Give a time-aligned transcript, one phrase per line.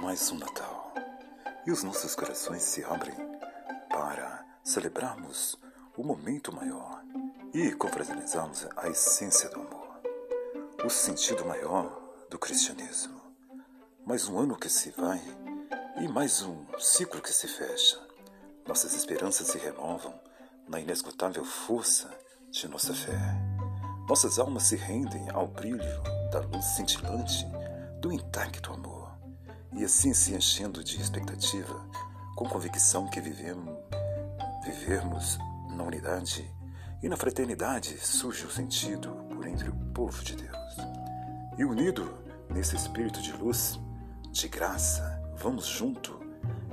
[0.00, 0.92] mais um Natal
[1.64, 3.14] e os nossos corações se abrem
[3.88, 5.56] para celebrarmos
[5.96, 7.00] o momento maior
[7.54, 10.00] e confraternizarmos a essência do amor,
[10.84, 11.96] o sentido maior
[12.28, 13.20] do cristianismo.
[14.04, 15.22] Mais um ano que se vai
[16.00, 18.00] e mais um ciclo que se fecha.
[18.66, 20.20] Nossas esperanças se renovam
[20.66, 22.10] na inesgotável força
[22.50, 23.16] de nossa fé.
[24.08, 26.02] Nossas almas se rendem ao brilho
[26.32, 27.46] da luz cintilante
[28.00, 29.05] do intacto amor,
[29.72, 31.80] e assim se enchendo de expectativa,
[32.34, 33.76] com convicção que vivemos,
[34.64, 35.38] vivermos
[35.70, 36.50] na unidade
[37.02, 40.76] e na fraternidade surge o sentido por entre o povo de Deus.
[41.58, 42.12] E unido
[42.50, 43.78] nesse espírito de luz,
[44.30, 46.18] de graça, vamos junto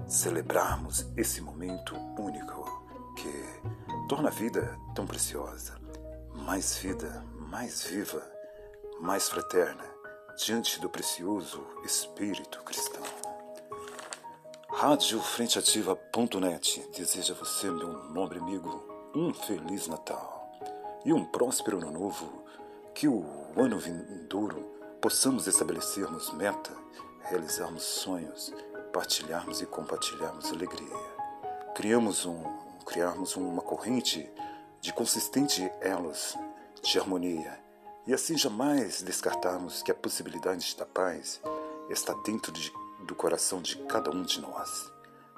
[0.08, 2.84] celebrarmos esse momento único
[3.16, 5.80] que torna a vida tão preciosa,
[6.34, 8.22] mais vida, mais viva,
[9.00, 9.93] mais fraterna
[10.36, 13.04] diante do precioso espírito cristão.
[14.68, 18.84] Rádio Frenteativa.net deseja a você, meu nobre amigo,
[19.16, 20.52] um Feliz Natal
[21.06, 22.44] e um próspero Ano Novo.
[22.96, 24.62] Que o ano vindouro
[25.02, 26.72] possamos estabelecermos meta,
[27.24, 28.54] realizarmos sonhos,
[28.92, 30.98] partilharmos e compartilharmos alegria.
[31.76, 32.44] Criamos um,
[32.86, 34.30] criarmos uma corrente
[34.82, 36.36] de consistente elos
[36.82, 37.64] de harmonia
[38.06, 41.42] e assim jamais descartarmos que a possibilidade da paz
[41.90, 42.72] está dentro de,
[43.06, 44.92] do coração de cada um de nós.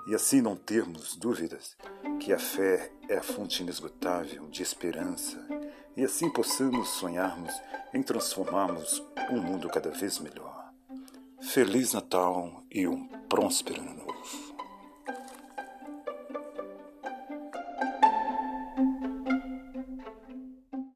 [0.08, 1.76] E assim não termos dúvidas
[2.20, 5.38] que a fé é a fonte inesgotável de esperança,
[5.98, 7.54] e assim possamos sonharmos
[7.94, 10.72] em transformarmos um mundo cada vez melhor.
[11.42, 14.05] Feliz Natal e um próspero Ano.